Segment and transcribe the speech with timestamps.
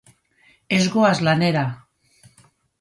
[0.77, 1.65] Ez goaz lanera.